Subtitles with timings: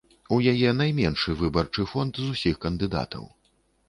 [0.35, 3.29] У яе найменшы выбарчы фонд з усіх кандыдатаў.